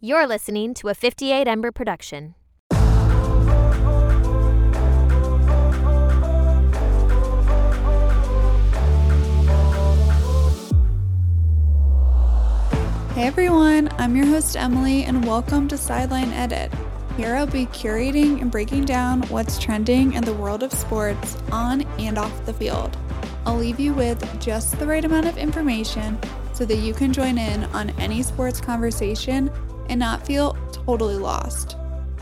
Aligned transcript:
You're 0.00 0.28
listening 0.28 0.74
to 0.74 0.90
a 0.90 0.94
58 0.94 1.48
Ember 1.48 1.72
production. 1.72 2.36
Hey 13.12 13.26
everyone, 13.26 13.88
I'm 13.98 14.14
your 14.14 14.26
host 14.26 14.56
Emily, 14.56 15.02
and 15.02 15.26
welcome 15.26 15.66
to 15.66 15.76
Sideline 15.76 16.30
Edit. 16.30 16.72
Here 17.16 17.34
I'll 17.34 17.48
be 17.48 17.66
curating 17.66 18.40
and 18.40 18.52
breaking 18.52 18.84
down 18.84 19.22
what's 19.22 19.58
trending 19.58 20.12
in 20.12 20.22
the 20.22 20.32
world 20.32 20.62
of 20.62 20.72
sports 20.72 21.36
on 21.50 21.82
and 21.98 22.18
off 22.18 22.46
the 22.46 22.54
field. 22.54 22.96
I'll 23.44 23.56
leave 23.56 23.80
you 23.80 23.94
with 23.94 24.40
just 24.40 24.78
the 24.78 24.86
right 24.86 25.04
amount 25.04 25.26
of 25.26 25.36
information 25.36 26.16
so 26.52 26.64
that 26.66 26.76
you 26.76 26.94
can 26.94 27.12
join 27.12 27.36
in 27.36 27.64
on 27.64 27.90
any 27.98 28.22
sports 28.22 28.60
conversation 28.60 29.50
and 29.88 29.98
not 29.98 30.26
feel 30.26 30.56
totally 30.72 31.16
lost. 31.16 31.76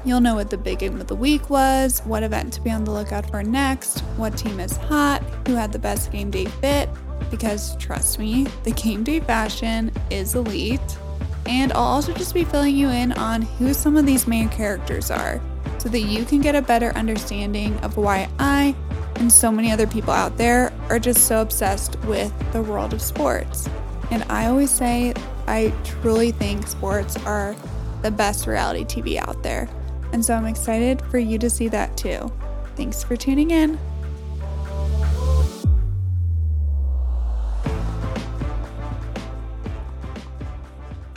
You'll 0.04 0.20
know 0.20 0.36
what 0.36 0.50
the 0.50 0.58
big 0.58 0.78
game 0.78 1.00
of 1.00 1.08
the 1.08 1.16
week 1.16 1.50
was, 1.50 2.00
what 2.00 2.22
event 2.22 2.52
to 2.54 2.60
be 2.60 2.70
on 2.70 2.84
the 2.84 2.92
lookout 2.92 3.28
for 3.28 3.42
next, 3.42 4.00
what 4.16 4.36
team 4.36 4.60
is 4.60 4.76
hot, 4.76 5.22
who 5.48 5.54
had 5.54 5.72
the 5.72 5.78
best 5.78 6.12
game 6.12 6.30
day 6.30 6.44
fit, 6.44 6.88
because 7.30 7.76
trust 7.78 8.18
me, 8.18 8.46
the 8.62 8.70
game 8.70 9.02
day 9.02 9.20
fashion 9.20 9.90
is 10.10 10.34
elite. 10.34 10.98
And 11.46 11.72
I'll 11.72 11.82
also 11.82 12.12
just 12.12 12.34
be 12.34 12.44
filling 12.44 12.76
you 12.76 12.88
in 12.88 13.12
on 13.12 13.42
who 13.42 13.74
some 13.74 13.96
of 13.96 14.06
these 14.06 14.26
main 14.26 14.48
characters 14.48 15.10
are 15.10 15.40
so 15.78 15.88
that 15.88 16.00
you 16.00 16.24
can 16.24 16.40
get 16.40 16.54
a 16.54 16.62
better 16.62 16.90
understanding 16.90 17.76
of 17.78 17.96
why 17.96 18.28
I 18.38 18.74
and 19.16 19.32
so 19.32 19.50
many 19.50 19.72
other 19.72 19.86
people 19.86 20.12
out 20.12 20.36
there 20.36 20.72
are 20.88 20.98
just 20.98 21.26
so 21.26 21.40
obsessed 21.40 21.98
with 22.00 22.32
the 22.52 22.62
world 22.62 22.92
of 22.92 23.00
sports. 23.00 23.68
And 24.10 24.24
I 24.24 24.46
always 24.46 24.70
say, 24.70 25.14
I 25.48 25.72
truly 25.84 26.32
think 26.32 26.66
sports 26.66 27.16
are 27.24 27.54
the 28.02 28.10
best 28.10 28.48
reality 28.48 28.84
TV 28.84 29.16
out 29.16 29.44
there. 29.44 29.68
And 30.12 30.24
so 30.24 30.34
I'm 30.34 30.46
excited 30.46 31.00
for 31.02 31.18
you 31.18 31.38
to 31.38 31.48
see 31.48 31.68
that 31.68 31.96
too. 31.96 32.32
Thanks 32.74 33.04
for 33.04 33.16
tuning 33.16 33.52
in. 33.52 33.78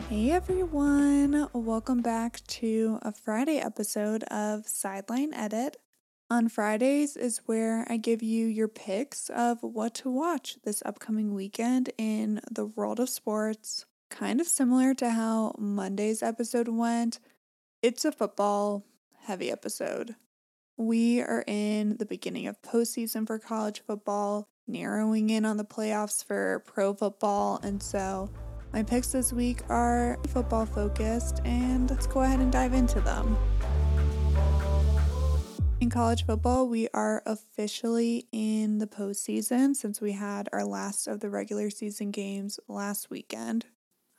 Hey 0.09 0.31
everyone, 0.31 1.47
welcome 1.53 2.02
back 2.02 2.45
to 2.47 3.00
a 3.02 3.11
Friday 3.11 3.57
episode 3.57 4.23
of 4.25 4.67
Sideline 4.67 5.33
Edit. 5.33 5.77
On 6.30 6.50
Fridays 6.50 7.17
is 7.17 7.41
where 7.47 7.83
I 7.89 7.97
give 7.97 8.22
you 8.22 8.45
your 8.45 8.67
picks 8.67 9.31
of 9.31 9.63
what 9.63 9.95
to 9.95 10.11
watch 10.11 10.57
this 10.63 10.83
upcoming 10.85 11.33
weekend 11.33 11.89
in 11.97 12.41
the 12.52 12.67
world 12.67 13.00
of 13.00 13.09
sports. 13.09 13.85
Kind 14.10 14.42
of 14.42 14.48
similar 14.48 14.94
to 14.96 15.12
how 15.12 15.56
Monday's 15.58 16.22
episode 16.22 16.68
went, 16.68 17.20
it's 17.82 18.04
a 18.04 18.12
football 18.12 18.84
heavy 19.22 19.52
episode. 19.52 20.16
We 20.78 21.22
are 21.22 21.44
in 21.48 21.98
the 21.98 22.06
beginning 22.06 22.48
of 22.48 22.62
postseason 22.62 23.28
for 23.28 23.38
college 23.38 23.82
football, 23.86 24.48
narrowing 24.68 25.30
in 25.30 25.46
on 25.46 25.58
the 25.58 25.64
playoffs 25.64 26.24
for 26.24 26.64
pro 26.66 26.94
football, 26.94 27.59
and 27.64 27.81
so 27.81 28.30
my 28.74 28.84
picks 28.84 29.12
this 29.12 29.31
week 29.31 29.62
are 29.69 30.18
football 30.28 30.66
focused, 30.66 31.40
and 31.46 31.90
let's 31.90 32.08
go 32.08 32.22
ahead 32.22 32.40
and 32.40 32.52
dive 32.52 32.74
into 32.74 33.00
them. 33.02 33.38
In 35.80 35.90
college 35.90 36.25
football, 36.25 36.68
we 36.68 36.90
are 36.94 37.24
officially 37.25 38.28
in 38.31 38.80
the 38.80 38.88
postseason 38.88 39.75
since 39.75 40.02
we 40.02 40.12
had 40.12 40.50
our 40.52 40.66
last 40.66 41.08
of 41.08 41.22
the 41.22 41.30
regular 41.30 41.69
season 41.69 42.12
games 42.12 42.59
last 42.68 43.09
weekend. 43.09 43.66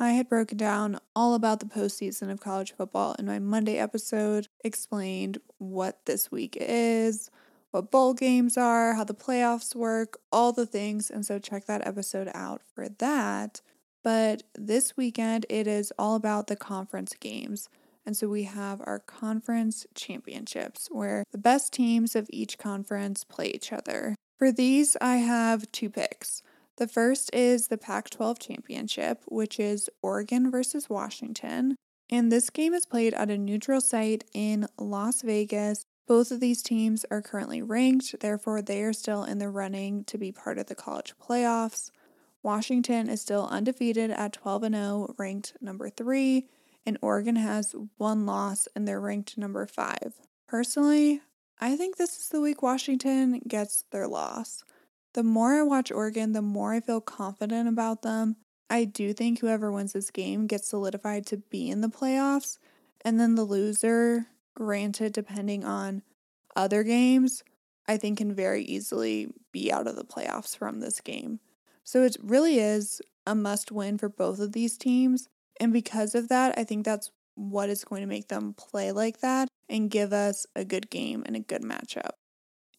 I 0.01 0.13
had 0.13 0.31
broken 0.31 0.57
down 0.57 0.99
all 1.15 1.35
about 1.35 1.61
the 1.61 1.67
postseason 1.67 2.31
of 2.31 2.41
college 2.41 2.73
football 2.75 3.15
in 3.19 3.27
my 3.27 3.39
Monday 3.39 3.77
episode, 3.77 4.49
explained 4.65 5.37
what 5.59 6.07
this 6.07 6.33
week 6.33 6.57
is, 6.59 7.31
what 7.71 7.91
bowl 7.91 8.15
games 8.15 8.57
are, 8.57 8.95
how 8.95 9.05
the 9.05 9.13
playoffs 9.13 9.75
work, 9.75 10.19
all 10.33 10.53
the 10.53 10.65
things. 10.65 11.11
And 11.11 11.27
so 11.27 11.39
check 11.39 11.67
that 11.67 11.87
episode 11.87 12.31
out 12.33 12.63
for 12.75 12.89
that. 12.89 13.61
But 14.03 14.43
this 14.55 14.97
weekend, 14.97 15.45
it 15.51 15.67
is 15.67 15.93
all 15.99 16.15
about 16.15 16.47
the 16.47 16.57
conference 16.57 17.15
games. 17.21 17.69
And 18.07 18.17
so 18.17 18.27
we 18.27 18.45
have 18.45 18.81
our 18.87 19.01
conference 19.01 19.87
championships 19.95 20.89
where 20.91 21.25
the 21.31 21.37
best 21.37 21.75
teams 21.75 22.17
of 22.17 22.27
each 22.31 22.57
conference 22.57 23.23
play 23.23 23.49
each 23.49 23.71
other. 23.71 24.17
For 24.39 24.51
these, 24.51 24.97
I 25.03 25.17
have 25.17 25.71
two 25.73 25.91
picks. 25.91 26.43
The 26.81 26.89
first 26.89 27.29
is 27.35 27.69
the 27.69 27.77
Pac 27.77 28.09
12 28.09 28.39
championship, 28.39 29.21
which 29.27 29.61
is 29.61 29.91
Oregon 30.01 30.51
versus 30.51 30.89
Washington. 30.89 31.77
And 32.09 32.33
this 32.33 32.49
game 32.49 32.73
is 32.73 32.87
played 32.87 33.13
at 33.13 33.29
a 33.29 33.37
neutral 33.37 33.83
site 33.83 34.25
in 34.33 34.67
Las 34.79 35.21
Vegas. 35.21 35.85
Both 36.09 36.31
of 36.31 36.41
these 36.41 36.63
teams 36.63 37.05
are 37.11 37.21
currently 37.21 37.61
ranked, 37.61 38.19
therefore, 38.21 38.63
they 38.63 38.83
are 38.83 38.95
still 38.95 39.25
in 39.25 39.37
the 39.37 39.51
running 39.51 40.05
to 40.05 40.17
be 40.17 40.33
part 40.33 40.57
of 40.57 40.69
the 40.69 40.75
college 40.75 41.13
playoffs. 41.23 41.91
Washington 42.43 43.11
is 43.11 43.21
still 43.21 43.47
undefeated 43.51 44.11
at 44.11 44.33
12 44.33 44.63
0, 44.73 45.15
ranked 45.19 45.59
number 45.61 45.91
3, 45.91 46.49
and 46.87 46.97
Oregon 47.03 47.37
has 47.37 47.75
one 47.99 48.25
loss 48.25 48.69
and 48.75 48.89
they're 48.89 49.03
ranked 49.03 49.37
number 49.37 49.67
5. 49.67 50.15
Personally, 50.49 51.21
I 51.61 51.77
think 51.77 51.99
this 51.99 52.19
is 52.19 52.31
the 52.31 52.41
week 52.41 52.63
Washington 52.63 53.43
gets 53.47 53.85
their 53.91 54.09
loss. 54.09 54.65
The 55.15 55.23
more 55.23 55.55
I 55.55 55.63
watch 55.63 55.91
Oregon, 55.91 56.33
the 56.33 56.43
more 56.43 56.73
I 56.73 56.81
feel 56.81 57.01
confident 57.01 57.69
about 57.69 58.03
them. 58.03 58.37
I 58.69 58.85
do 58.85 59.13
think 59.13 59.41
whoever 59.41 59.73
wins 59.73 59.93
this 59.93 60.11
game 60.11 60.47
gets 60.47 60.69
solidified 60.69 61.27
to 61.27 61.39
be 61.39 61.69
in 61.69 61.81
the 61.81 61.89
playoffs, 61.89 62.59
and 63.05 63.19
then 63.19 63.35
the 63.35 63.43
loser, 63.43 64.27
granted, 64.55 65.13
depending 65.13 65.65
on 65.65 66.03
other 66.55 66.85
games, 66.85 67.43
I 67.89 67.97
think 67.97 68.19
can 68.19 68.33
very 68.33 68.63
easily 68.63 69.33
be 69.51 69.73
out 69.73 69.89
of 69.89 69.97
the 69.97 70.05
playoffs 70.05 70.57
from 70.57 70.79
this 70.79 71.01
game. 71.01 71.41
So 71.83 72.05
it 72.05 72.17
really 72.23 72.61
is 72.61 73.01
a 73.27 73.35
must 73.35 73.73
win 73.73 73.99
for 73.99 74.09
both 74.09 74.39
of 74.39 74.53
these 74.53 74.79
teams. 74.79 75.29
And 75.59 75.73
because 75.73 76.15
of 76.15 76.29
that, 76.29 76.57
I 76.57 76.63
think 76.63 76.85
that's 76.85 77.11
what 77.35 77.69
is 77.69 77.85
going 77.85 78.03
to 78.03 78.07
make 78.07 78.29
them 78.29 78.55
play 78.55 78.93
like 78.93 79.21
that 79.21 79.49
and 79.69 79.91
give 79.91 80.13
us 80.13 80.47
a 80.55 80.65
good 80.65 80.91
game 80.91 81.23
and 81.27 81.35
a 81.35 81.41
good 81.41 81.63
matchup. 81.63 82.13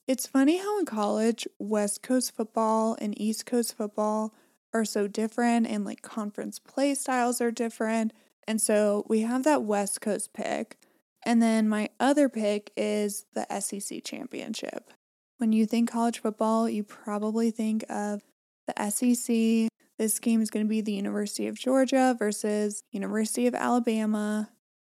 It's 0.08 0.28
funny 0.28 0.58
how 0.58 0.80
in 0.80 0.86
college, 0.86 1.48
West 1.60 2.02
Coast 2.02 2.36
football 2.36 2.98
and 3.00 3.20
East 3.20 3.46
Coast 3.46 3.78
football 3.78 4.34
are 4.74 4.86
so 4.86 5.08
different 5.08 5.68
and 5.68 5.86
like 5.86 6.02
conference 6.02 6.60
play 6.60 6.96
styles 6.96 7.42
are 7.42 7.52
different. 7.52 8.14
And 8.48 8.60
so 8.60 9.06
we 9.08 9.22
have 9.22 9.44
that 9.44 9.64
West 9.64 10.02
Coast 10.02 10.34
pick. 10.34 10.78
And 11.24 11.42
then 11.42 11.70
my 11.70 11.90
other 12.00 12.30
pick 12.30 12.72
is 12.76 13.26
the 13.34 13.46
SEC 13.60 14.04
championship. 14.04 14.92
When 15.38 15.52
you 15.52 15.66
think 15.66 15.92
college 15.92 16.20
football, 16.20 16.70
you 16.70 16.84
probably 16.84 17.52
think 17.52 17.86
of 17.90 18.22
the 18.68 18.90
SEC. 18.90 19.70
This 19.98 20.20
game 20.20 20.42
is 20.42 20.50
going 20.50 20.66
to 20.66 20.70
be 20.70 20.82
the 20.82 20.94
University 20.94 21.48
of 21.48 21.60
Georgia 21.60 22.16
versus 22.18 22.84
University 22.92 23.46
of 23.46 23.54
Alabama. 23.54 24.50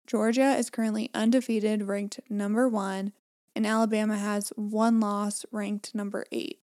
Georgia 0.08 0.56
is 0.56 0.69
currently 0.69 1.12
undefeated, 1.13 1.84
ranked 1.84 2.19
number 2.30 2.68
one, 2.68 3.12
and 3.56 3.66
Alabama 3.66 4.18
has 4.18 4.52
one 4.56 5.00
loss, 5.00 5.46
ranked 5.52 5.96
number 5.96 6.25
eight. 6.31 6.60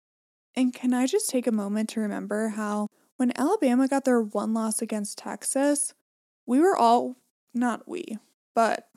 And 0.55 0.73
can 0.73 0.95
I 0.95 1.07
just 1.07 1.29
take 1.29 1.47
a 1.47 1.53
moment 1.53 1.91
to 1.91 2.01
remember 2.01 2.49
how 2.51 2.89
when 3.17 3.33
Alabama 3.37 3.89
got 3.89 4.05
their 4.05 4.23
one 4.23 4.55
loss 4.55 4.81
against 4.81 5.19
Texas, 5.19 5.95
we 6.47 6.61
were 6.61 6.77
all, 6.77 7.17
not 7.53 7.89
we, 7.89 8.19
but 8.55 8.89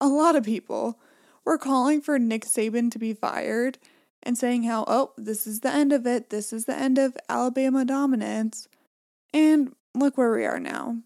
a 0.00 0.08
lot 0.08 0.36
of 0.36 0.44
people 0.44 0.98
were 1.44 1.58
calling 1.58 2.00
for 2.00 2.18
Nick 2.18 2.44
Saban 2.44 2.90
to 2.90 2.98
be 2.98 3.14
fired 3.14 3.78
and 4.22 4.36
saying 4.36 4.64
how, 4.64 4.84
oh, 4.88 5.12
this 5.16 5.46
is 5.46 5.60
the 5.60 5.72
end 5.72 5.92
of 5.92 6.06
it. 6.06 6.30
This 6.30 6.52
is 6.52 6.64
the 6.64 6.76
end 6.76 6.98
of 6.98 7.16
Alabama 7.28 7.84
dominance. 7.84 8.66
And 9.32 9.74
look 9.94 10.18
where 10.18 10.34
we 10.34 10.44
are 10.44 10.58
now. 10.58 10.98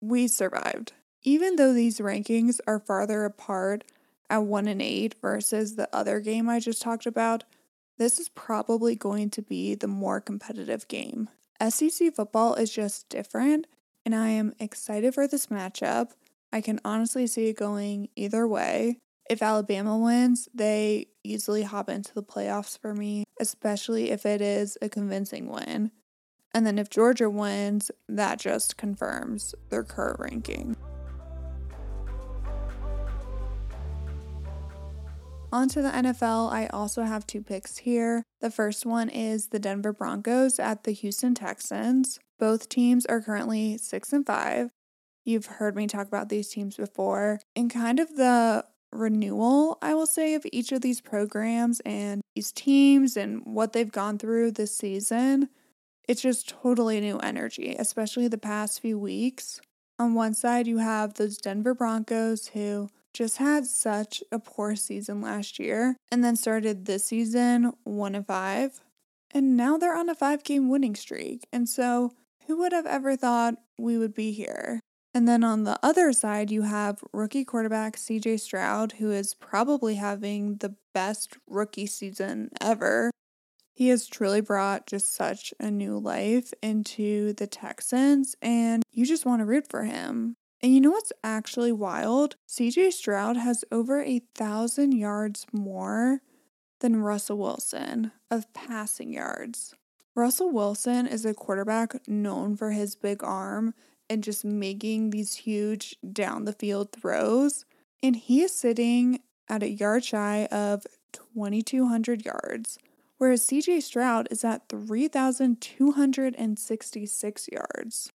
We 0.00 0.28
survived. 0.28 0.92
Even 1.22 1.56
though 1.56 1.72
these 1.72 1.98
rankings 1.98 2.60
are 2.66 2.78
farther 2.78 3.24
apart 3.24 3.84
at 4.30 4.44
1 4.44 4.66
and 4.68 4.82
8 4.82 5.16
versus 5.20 5.76
the 5.76 5.88
other 5.94 6.20
game 6.20 6.48
I 6.48 6.60
just 6.60 6.82
talked 6.82 7.06
about, 7.06 7.44
this 7.98 8.18
is 8.18 8.28
probably 8.28 8.96
going 8.96 9.30
to 9.30 9.42
be 9.42 9.74
the 9.74 9.88
more 9.88 10.20
competitive 10.20 10.88
game. 10.88 11.28
SEC 11.68 12.14
football 12.14 12.54
is 12.54 12.72
just 12.72 13.08
different, 13.08 13.66
and 14.04 14.14
I 14.14 14.28
am 14.30 14.54
excited 14.58 15.14
for 15.14 15.28
this 15.28 15.46
matchup. 15.46 16.10
I 16.52 16.60
can 16.60 16.80
honestly 16.84 17.26
see 17.26 17.48
it 17.48 17.56
going 17.56 18.08
either 18.16 18.46
way. 18.46 18.98
If 19.30 19.42
Alabama 19.42 19.96
wins, 19.98 20.48
they 20.52 21.06
easily 21.22 21.62
hop 21.62 21.88
into 21.88 22.12
the 22.12 22.22
playoffs 22.22 22.78
for 22.78 22.94
me, 22.94 23.24
especially 23.40 24.10
if 24.10 24.26
it 24.26 24.42
is 24.42 24.76
a 24.82 24.88
convincing 24.88 25.48
win. 25.48 25.90
And 26.52 26.66
then 26.66 26.78
if 26.78 26.90
Georgia 26.90 27.30
wins, 27.30 27.90
that 28.08 28.38
just 28.38 28.76
confirms 28.76 29.54
their 29.70 29.82
current 29.82 30.20
ranking. 30.20 30.76
On 35.54 35.68
to 35.68 35.82
the 35.82 35.90
NFL, 35.90 36.52
I 36.52 36.66
also 36.66 37.04
have 37.04 37.28
two 37.28 37.40
picks 37.40 37.78
here. 37.78 38.24
The 38.40 38.50
first 38.50 38.84
one 38.84 39.08
is 39.08 39.46
the 39.46 39.60
Denver 39.60 39.92
Broncos 39.92 40.58
at 40.58 40.82
the 40.82 40.90
Houston 40.90 41.32
Texans. 41.32 42.18
Both 42.40 42.68
teams 42.68 43.06
are 43.06 43.20
currently 43.20 43.78
6 43.78 44.12
and 44.12 44.26
5. 44.26 44.70
You've 45.24 45.46
heard 45.46 45.76
me 45.76 45.86
talk 45.86 46.08
about 46.08 46.28
these 46.28 46.48
teams 46.48 46.76
before. 46.76 47.38
And 47.54 47.72
kind 47.72 48.00
of 48.00 48.16
the 48.16 48.64
renewal, 48.90 49.78
I 49.80 49.94
will 49.94 50.08
say, 50.08 50.34
of 50.34 50.44
each 50.52 50.72
of 50.72 50.80
these 50.80 51.00
programs 51.00 51.78
and 51.86 52.20
these 52.34 52.50
teams 52.50 53.16
and 53.16 53.40
what 53.44 53.72
they've 53.74 53.92
gone 53.92 54.18
through 54.18 54.50
this 54.50 54.76
season. 54.76 55.50
It's 56.08 56.22
just 56.22 56.48
totally 56.48 57.00
new 57.00 57.18
energy, 57.18 57.76
especially 57.78 58.26
the 58.26 58.38
past 58.38 58.80
few 58.80 58.98
weeks. 58.98 59.60
On 60.00 60.14
one 60.14 60.34
side, 60.34 60.66
you 60.66 60.78
have 60.78 61.14
those 61.14 61.38
Denver 61.38 61.74
Broncos 61.74 62.48
who 62.48 62.88
just 63.14 63.38
had 63.38 63.64
such 63.64 64.22
a 64.30 64.38
poor 64.38 64.76
season 64.76 65.22
last 65.22 65.58
year 65.58 65.96
and 66.10 66.22
then 66.22 66.36
started 66.36 66.84
this 66.84 67.06
season 67.06 67.72
1 67.84 68.14
and 68.14 68.26
5. 68.26 68.80
And 69.30 69.56
now 69.56 69.78
they're 69.78 69.96
on 69.96 70.08
a 70.08 70.14
5 70.14 70.44
game 70.44 70.68
winning 70.68 70.94
streak. 70.94 71.46
And 71.52 71.68
so, 71.68 72.12
who 72.46 72.58
would 72.58 72.72
have 72.72 72.86
ever 72.86 73.16
thought 73.16 73.54
we 73.78 73.96
would 73.96 74.14
be 74.14 74.32
here? 74.32 74.80
And 75.14 75.28
then 75.28 75.44
on 75.44 75.62
the 75.62 75.78
other 75.82 76.12
side, 76.12 76.50
you 76.50 76.62
have 76.62 77.02
rookie 77.12 77.44
quarterback 77.44 77.96
CJ 77.96 78.40
Stroud, 78.40 78.92
who 78.98 79.12
is 79.12 79.32
probably 79.32 79.94
having 79.94 80.56
the 80.56 80.74
best 80.92 81.36
rookie 81.46 81.86
season 81.86 82.50
ever. 82.60 83.12
He 83.74 83.88
has 83.88 84.08
truly 84.08 84.40
brought 84.40 84.86
just 84.86 85.14
such 85.14 85.54
a 85.60 85.70
new 85.70 85.98
life 85.98 86.52
into 86.62 87.32
the 87.32 87.46
Texans, 87.46 88.34
and 88.42 88.82
you 88.92 89.06
just 89.06 89.24
want 89.24 89.40
to 89.40 89.46
root 89.46 89.68
for 89.68 89.84
him. 89.84 90.34
And 90.64 90.74
you 90.74 90.80
know 90.80 90.92
what's 90.92 91.12
actually 91.22 91.72
wild? 91.72 92.36
CJ 92.48 92.94
Stroud 92.94 93.36
has 93.36 93.66
over 93.70 94.02
a 94.02 94.22
thousand 94.34 94.92
yards 94.92 95.44
more 95.52 96.22
than 96.80 97.02
Russell 97.02 97.36
Wilson 97.36 98.12
of 98.30 98.50
passing 98.54 99.12
yards. 99.12 99.74
Russell 100.14 100.50
Wilson 100.50 101.06
is 101.06 101.26
a 101.26 101.34
quarterback 101.34 102.08
known 102.08 102.56
for 102.56 102.70
his 102.70 102.96
big 102.96 103.22
arm 103.22 103.74
and 104.08 104.24
just 104.24 104.42
making 104.42 105.10
these 105.10 105.34
huge 105.34 105.96
down 106.10 106.46
the 106.46 106.54
field 106.54 106.92
throws. 106.92 107.66
And 108.02 108.16
he 108.16 108.40
is 108.40 108.56
sitting 108.56 109.20
at 109.50 109.62
a 109.62 109.68
yard 109.68 110.02
shy 110.02 110.48
of 110.50 110.86
2,200 111.12 112.24
yards, 112.24 112.78
whereas 113.18 113.46
CJ 113.46 113.82
Stroud 113.82 114.28
is 114.30 114.42
at 114.42 114.70
3,266 114.70 117.48
yards. 117.52 118.10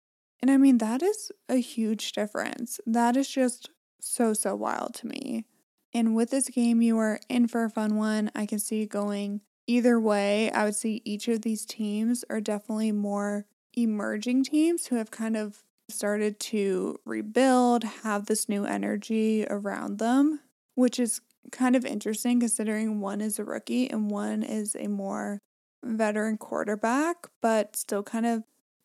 And 0.44 0.50
I 0.50 0.58
mean, 0.58 0.76
that 0.76 1.02
is 1.02 1.32
a 1.48 1.56
huge 1.56 2.12
difference. 2.12 2.78
That 2.84 3.16
is 3.16 3.30
just 3.30 3.70
so, 3.98 4.34
so 4.34 4.54
wild 4.54 4.92
to 4.96 5.06
me. 5.06 5.46
And 5.94 6.14
with 6.14 6.28
this 6.28 6.50
game, 6.50 6.82
you 6.82 6.98
are 6.98 7.18
in 7.30 7.48
for 7.48 7.64
a 7.64 7.70
fun 7.70 7.96
one. 7.96 8.30
I 8.34 8.44
can 8.44 8.58
see 8.58 8.84
going 8.84 9.40
either 9.66 9.98
way. 9.98 10.50
I 10.50 10.66
would 10.66 10.74
see 10.74 11.00
each 11.02 11.28
of 11.28 11.40
these 11.40 11.64
teams 11.64 12.26
are 12.28 12.42
definitely 12.42 12.92
more 12.92 13.46
emerging 13.72 14.44
teams 14.44 14.88
who 14.88 14.96
have 14.96 15.10
kind 15.10 15.34
of 15.34 15.64
started 15.88 16.38
to 16.40 17.00
rebuild, 17.06 17.82
have 18.02 18.26
this 18.26 18.46
new 18.46 18.66
energy 18.66 19.46
around 19.48 19.98
them, 19.98 20.40
which 20.74 21.00
is 21.00 21.22
kind 21.52 21.74
of 21.74 21.86
interesting 21.86 22.38
considering 22.38 23.00
one 23.00 23.22
is 23.22 23.38
a 23.38 23.44
rookie 23.44 23.88
and 23.88 24.10
one 24.10 24.42
is 24.42 24.76
a 24.78 24.88
more 24.88 25.38
veteran 25.82 26.36
quarterback, 26.36 27.28
but 27.40 27.76
still 27.76 28.02
kind 28.02 28.26
of, 28.26 28.42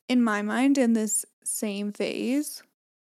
in 0.10 0.22
my 0.22 0.42
mind, 0.42 0.78
in 0.78 0.94
this 0.94 1.26
same 1.46 1.94
phase. 1.94 2.64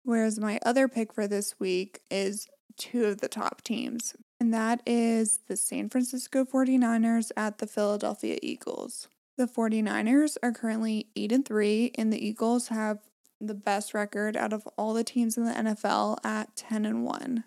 Whereas 0.05 0.39
my 0.39 0.61
other 0.65 0.87
pick 0.87 1.13
for 1.13 1.27
this 1.27 1.59
week 1.59 2.01
is 2.11 2.47
two 2.77 3.07
of 3.07 3.21
the 3.21 3.29
top 3.29 3.63
teams, 3.63 4.15
and 4.39 4.55
that 4.55 4.83
is 4.87 5.41
the 5.49 5.57
San 5.57 5.89
Francisco 5.89 6.45
49ers 6.45 7.31
at 7.37 7.59
the 7.59 7.67
Philadelphia 7.67 8.39
Eagles. 8.43 9.09
The 9.37 9.47
49ers 9.47 10.37
are 10.43 10.53
currently 10.53 11.09
8 11.17 11.33
and 11.33 11.45
3 11.47 11.93
and 11.95 12.13
the 12.13 12.25
Eagles 12.25 12.69
have 12.69 12.99
the 13.41 13.55
best 13.55 13.95
record 13.95 14.37
out 14.37 14.53
of 14.53 14.67
all 14.77 14.93
the 14.93 15.05
teams 15.05 15.37
in 15.37 15.45
the 15.45 15.53
NFL 15.53 16.19
at 16.25 16.57
10 16.57 16.85
and 16.85 17.05
1. 17.05 17.45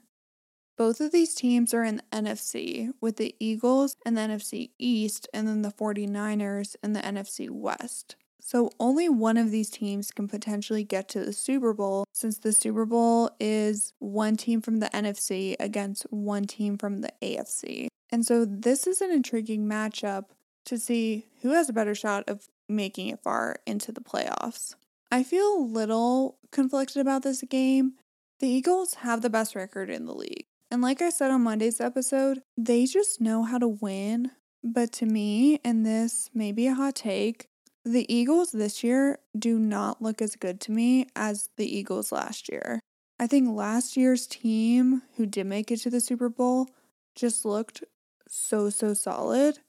Both 0.75 0.99
of 0.99 1.11
these 1.11 1.35
teams 1.35 1.71
are 1.73 1.83
in 1.83 1.97
the 1.97 2.03
NFC, 2.11 2.91
with 2.99 3.17
the 3.17 3.35
Eagles 3.39 3.95
in 4.05 4.15
the 4.15 4.21
NFC 4.21 4.71
East 4.79 5.27
and 5.33 5.47
then 5.47 5.61
the 5.61 5.71
49ers 5.71 6.75
in 6.81 6.93
the 6.93 7.01
NFC 7.01 7.49
West. 7.49 8.15
So 8.45 8.69
only 8.77 9.07
one 9.07 9.37
of 9.37 9.51
these 9.51 9.69
teams 9.69 10.11
can 10.11 10.27
potentially 10.27 10.83
get 10.83 11.07
to 11.09 11.23
the 11.23 11.31
Super 11.31 11.73
Bowl 11.73 12.03
since 12.11 12.37
the 12.37 12.51
Super 12.51 12.85
Bowl 12.85 13.31
is 13.39 13.93
one 13.99 14.35
team 14.35 14.61
from 14.61 14.79
the 14.79 14.87
NFC 14.87 15.55
against 15.61 16.03
one 16.09 16.43
team 16.43 16.77
from 16.77 16.99
the 16.99 17.11
AFC. 17.21 17.87
And 18.11 18.25
so 18.25 18.43
this 18.43 18.85
is 18.85 18.99
an 18.99 19.11
intriguing 19.11 19.65
matchup 19.65 20.25
to 20.65 20.77
see 20.77 21.25
who 21.41 21.51
has 21.51 21.69
a 21.69 21.73
better 21.73 21.95
shot 21.95 22.25
of 22.27 22.49
making 22.67 23.07
it 23.07 23.23
far 23.23 23.55
into 23.65 23.93
the 23.93 24.01
playoffs. 24.01 24.75
I 25.09 25.23
feel 25.23 25.55
a 25.55 25.63
little 25.63 26.37
conflicted 26.51 26.97
about 26.97 27.23
this 27.23 27.43
game. 27.49 27.93
The 28.39 28.49
Eagles 28.49 28.95
have 28.95 29.21
the 29.21 29.29
best 29.29 29.55
record 29.55 29.89
in 29.89 30.05
the 30.05 30.13
league. 30.13 30.45
And 30.69 30.81
like 30.81 31.01
I 31.01 31.11
said 31.11 31.31
on 31.31 31.43
Monday's 31.43 31.79
episode, 31.79 32.41
they 32.57 32.85
just 32.87 33.21
know 33.21 33.43
how 33.43 33.57
to 33.57 33.67
win. 33.69 34.31
But 34.63 34.91
to 34.93 35.05
me, 35.05 35.59
and 35.63 35.85
this 35.85 36.29
may 36.33 36.51
be 36.51 36.67
a 36.67 36.73
hot 36.73 36.95
take, 36.95 37.47
the 37.85 38.11
Eagles 38.13 38.51
this 38.51 38.83
year 38.83 39.19
do 39.37 39.59
not 39.59 40.01
look 40.01 40.21
as 40.21 40.35
good 40.35 40.61
to 40.61 40.71
me 40.71 41.07
as 41.15 41.49
the 41.57 41.77
Eagles 41.77 42.11
last 42.11 42.49
year. 42.49 42.79
I 43.19 43.27
think 43.27 43.55
last 43.55 43.97
year's 43.97 44.25
team 44.25 45.01
who 45.17 45.25
did 45.25 45.45
make 45.45 45.71
it 45.71 45.77
to 45.81 45.89
the 45.89 45.99
Super 45.99 46.29
Bowl 46.29 46.69
just 47.15 47.45
looked 47.45 47.83
so, 48.27 48.69
so 48.69 48.93
solid. 48.93 49.59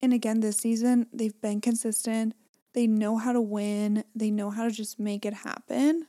And 0.00 0.12
again, 0.12 0.40
this 0.40 0.56
season, 0.56 1.06
they've 1.12 1.38
been 1.40 1.60
consistent. 1.60 2.34
They 2.72 2.86
know 2.86 3.18
how 3.18 3.32
to 3.32 3.40
win, 3.40 4.04
they 4.14 4.30
know 4.30 4.50
how 4.50 4.64
to 4.64 4.70
just 4.70 4.98
make 4.98 5.26
it 5.26 5.34
happen. 5.34 6.06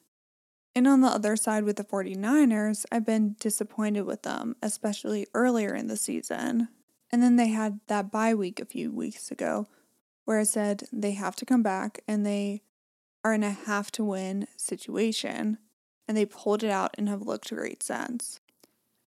And 0.75 0.87
on 0.87 1.01
the 1.01 1.07
other 1.07 1.35
side 1.35 1.63
with 1.63 1.77
the 1.77 1.83
49ers, 1.83 2.85
I've 2.91 3.05
been 3.05 3.35
disappointed 3.39 4.03
with 4.03 4.23
them, 4.23 4.55
especially 4.61 5.27
earlier 5.33 5.73
in 5.73 5.87
the 5.87 5.97
season. 5.97 6.69
And 7.11 7.23
then 7.23 7.37
they 7.37 7.47
had 7.47 7.79
that 7.87 8.11
bye 8.11 8.35
week 8.35 8.59
a 8.59 8.65
few 8.65 8.91
weeks 8.91 9.31
ago 9.31 9.67
where 10.29 10.41
it 10.41 10.47
said 10.47 10.83
they 10.93 11.13
have 11.13 11.35
to 11.35 11.43
come 11.43 11.63
back 11.63 12.01
and 12.07 12.23
they 12.23 12.61
are 13.23 13.33
in 13.33 13.41
a 13.41 13.49
have 13.49 13.91
to 13.91 14.03
win 14.03 14.47
situation 14.57 15.57
and 16.07 16.15
they 16.15 16.23
pulled 16.23 16.63
it 16.63 16.69
out 16.69 16.93
and 16.99 17.09
have 17.09 17.23
looked 17.23 17.49
great 17.49 17.81
since. 17.81 18.39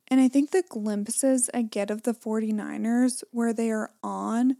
And 0.08 0.20
I 0.20 0.26
think 0.26 0.50
the 0.50 0.64
glimpses 0.68 1.48
I 1.54 1.62
get 1.62 1.92
of 1.92 2.02
the 2.02 2.12
49ers 2.12 3.22
where 3.30 3.52
they 3.52 3.70
are 3.70 3.92
on 4.02 4.56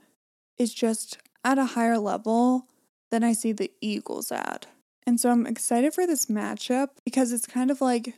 is 0.57 0.73
just 0.73 1.19
at 1.43 1.59
a 1.59 1.65
higher 1.65 1.99
level 1.99 2.69
than 3.11 3.25
I 3.25 3.33
see 3.33 3.51
the 3.51 3.73
Eagles 3.81 4.31
at. 4.31 4.69
And 5.05 5.19
so 5.19 5.31
I'm 5.33 5.49
excited 5.49 5.93
for 5.93 6.07
this 6.07 6.27
matchup 6.27 6.91
because 7.05 7.33
it's 7.33 7.45
kind 7.45 7.73
of 7.73 7.81
like 7.81 8.15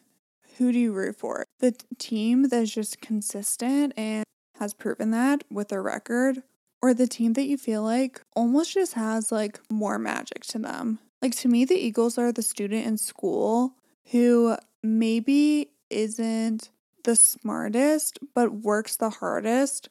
who 0.59 0.71
do 0.71 0.79
you 0.79 0.93
root 0.93 1.17
for? 1.17 1.47
The 1.61 1.75
team 1.97 2.51
that's 2.51 2.75
just 2.75 3.01
consistent 3.01 3.95
and 3.97 4.25
has 4.59 4.75
proven 4.75 5.13
that 5.13 5.45
with 5.51 5.69
their 5.69 5.83
record, 5.83 6.43
or 6.85 6.93
the 6.93 7.07
team 7.07 7.33
that 7.33 7.47
you 7.47 7.57
feel 7.57 7.83
like 7.83 8.21
almost 8.37 8.75
just 8.75 8.93
has 8.93 9.33
like 9.33 9.59
more 9.71 9.99
magic 9.99 10.45
to 10.45 10.59
them. 10.59 10.99
Like 11.23 11.35
to 11.37 11.49
me, 11.49 11.65
the 11.65 11.83
Eagles 11.83 12.19
are 12.19 12.31
the 12.31 12.43
student 12.43 12.85
in 12.87 12.99
school 12.99 13.73
who 14.11 14.59
maybe 14.83 15.71
isn't 15.89 16.69
the 17.05 17.17
smartest, 17.17 18.19
but 18.35 18.57
works 18.57 18.97
the 18.97 19.09
hardest. 19.09 19.89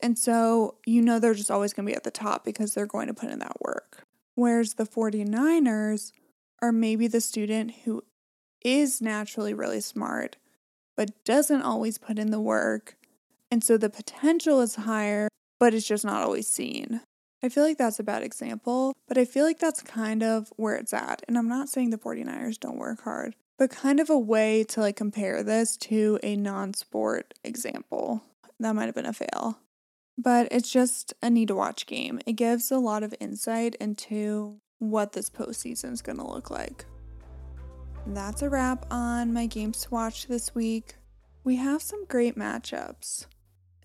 And 0.00 0.16
so 0.16 0.76
you 0.86 1.02
know 1.02 1.18
they're 1.18 1.34
just 1.34 1.50
always 1.50 1.72
going 1.72 1.84
to 1.84 1.90
be 1.90 1.96
at 1.96 2.04
the 2.04 2.12
top 2.12 2.44
because 2.44 2.74
they're 2.74 2.86
going 2.86 3.08
to 3.08 3.14
put 3.14 3.30
in 3.30 3.40
that 3.40 3.60
work. 3.60 4.06
Whereas 4.36 4.74
the 4.74 4.86
49ers 4.86 6.12
are 6.62 6.70
maybe 6.70 7.08
the 7.08 7.20
student 7.20 7.72
who 7.84 8.04
is 8.62 9.02
naturally 9.02 9.52
really 9.52 9.80
smart, 9.80 10.36
but 10.96 11.24
doesn't 11.24 11.62
always 11.62 11.98
put 11.98 12.20
in 12.20 12.30
the 12.30 12.40
work. 12.40 12.96
And 13.50 13.64
so 13.64 13.76
the 13.76 13.90
potential 13.90 14.60
is 14.60 14.76
higher, 14.76 15.28
but 15.58 15.74
it's 15.74 15.86
just 15.86 16.04
not 16.04 16.22
always 16.22 16.48
seen. 16.48 17.00
I 17.42 17.48
feel 17.48 17.64
like 17.64 17.78
that's 17.78 18.00
a 18.00 18.04
bad 18.04 18.22
example, 18.22 18.94
but 19.06 19.18
I 19.18 19.24
feel 19.24 19.44
like 19.44 19.58
that's 19.58 19.82
kind 19.82 20.22
of 20.22 20.52
where 20.56 20.74
it's 20.74 20.94
at. 20.94 21.22
And 21.28 21.36
I'm 21.36 21.48
not 21.48 21.68
saying 21.68 21.90
the 21.90 21.98
49ers 21.98 22.58
don't 22.58 22.78
work 22.78 23.02
hard, 23.02 23.34
but 23.58 23.70
kind 23.70 24.00
of 24.00 24.10
a 24.10 24.18
way 24.18 24.64
to 24.64 24.80
like 24.80 24.96
compare 24.96 25.42
this 25.42 25.76
to 25.78 26.18
a 26.22 26.36
non 26.36 26.74
sport 26.74 27.34
example. 27.44 28.22
That 28.58 28.74
might 28.74 28.86
have 28.86 28.94
been 28.94 29.06
a 29.06 29.12
fail. 29.12 29.58
But 30.18 30.48
it's 30.50 30.70
just 30.70 31.12
a 31.22 31.28
need 31.28 31.48
to 31.48 31.54
watch 31.54 31.86
game. 31.86 32.20
It 32.26 32.32
gives 32.32 32.70
a 32.70 32.78
lot 32.78 33.02
of 33.02 33.14
insight 33.20 33.74
into 33.76 34.56
what 34.78 35.12
this 35.12 35.28
postseason 35.28 35.92
is 35.92 36.02
going 36.02 36.18
to 36.18 36.26
look 36.26 36.50
like. 36.50 36.86
that's 38.06 38.40
a 38.40 38.48
wrap 38.48 38.86
on 38.90 39.32
my 39.32 39.46
games 39.46 39.82
to 39.82 39.90
watch 39.90 40.26
this 40.26 40.54
week. 40.54 40.96
We 41.44 41.56
have 41.56 41.82
some 41.82 42.06
great 42.06 42.36
matchups. 42.36 43.26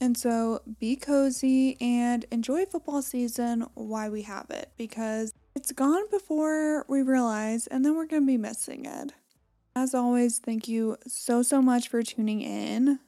And 0.02 0.18
so 0.18 0.64
be 0.80 0.96
cozy 0.96 1.78
and 1.80 2.26
enjoy 2.32 2.66
football 2.66 3.04
season 3.04 3.68
while 3.76 4.10
we 4.10 4.24
have 4.24 4.50
it 4.50 4.72
because 4.76 5.32
it's 5.56 5.72
gone 5.72 6.10
before 6.10 6.86
we 6.90 7.04
realize, 7.04 7.68
and 7.68 7.86
then 7.86 7.96
we're 7.96 8.08
going 8.08 8.24
to 8.24 8.28
be 8.28 8.38
missing 8.38 8.86
it. 8.86 9.14
As 9.76 9.94
always, 9.94 10.40
thank 10.40 10.68
you 10.68 10.98
so, 11.08 11.44
so 11.44 11.62
much 11.62 11.88
for 11.88 12.02
tuning 12.02 12.42
in. 12.42 13.00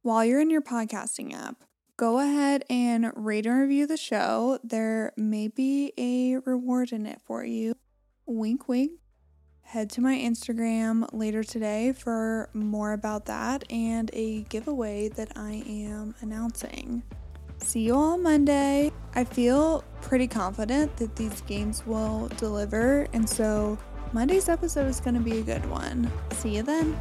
While 0.00 0.24
you're 0.24 0.40
in 0.40 0.48
your 0.48 0.62
podcasting 0.62 1.34
app, 1.34 1.64
go 1.98 2.18
ahead 2.18 2.64
and 2.70 3.12
rate 3.14 3.46
and 3.46 3.60
review 3.60 3.86
the 3.86 3.98
show. 3.98 4.58
There 4.64 5.12
may 5.18 5.48
be 5.48 5.92
a 5.98 6.38
reward 6.38 6.92
in 6.92 7.04
it 7.04 7.20
for 7.26 7.44
you. 7.44 7.74
Wink, 8.24 8.68
wink. 8.68 8.92
Head 9.62 9.88
to 9.90 10.02
my 10.02 10.16
Instagram 10.16 11.08
later 11.14 11.42
today 11.42 11.92
for 11.92 12.50
more 12.52 12.92
about 12.92 13.24
that 13.26 13.64
and 13.72 14.10
a 14.12 14.42
giveaway 14.42 15.08
that 15.08 15.32
I 15.34 15.62
am 15.66 16.14
announcing. 16.20 17.02
See 17.58 17.80
you 17.80 17.94
all 17.94 18.12
on 18.12 18.22
Monday. 18.22 18.92
I 19.14 19.24
feel 19.24 19.82
pretty 20.02 20.26
confident 20.26 20.96
that 20.98 21.16
these 21.16 21.40
games 21.42 21.86
will 21.86 22.28
deliver, 22.36 23.06
and 23.14 23.26
so 23.28 23.78
Monday's 24.12 24.50
episode 24.50 24.88
is 24.88 25.00
going 25.00 25.14
to 25.14 25.20
be 25.20 25.38
a 25.38 25.42
good 25.42 25.64
one. 25.70 26.10
See 26.32 26.56
you 26.56 26.62
then. 26.62 26.98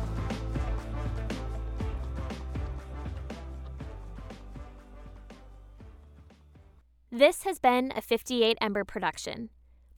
This 7.12 7.44
has 7.44 7.60
been 7.60 7.92
a 7.96 8.02
58 8.02 8.58
Ember 8.62 8.86
production. 8.86 9.50